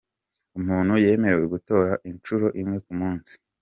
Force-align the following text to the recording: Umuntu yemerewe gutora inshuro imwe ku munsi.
Umuntu 0.59 0.93
yemerewe 1.03 1.45
gutora 1.53 1.91
inshuro 2.09 2.45
imwe 2.61 2.77
ku 2.85 2.91
munsi. 2.99 3.33